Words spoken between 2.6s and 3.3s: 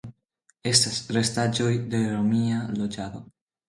loĝado.